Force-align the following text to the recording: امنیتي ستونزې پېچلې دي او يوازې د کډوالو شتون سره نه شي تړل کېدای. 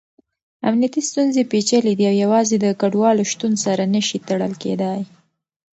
امنیتي 0.69 1.01
ستونزې 1.09 1.41
پېچلې 1.51 1.93
دي 1.97 2.05
او 2.11 2.15
يوازې 2.23 2.55
د 2.59 2.65
کډوالو 2.81 3.23
شتون 3.31 3.53
سره 3.65 3.83
نه 3.93 4.01
شي 4.07 4.17
تړل 4.27 4.53
کېدای. 4.63 5.01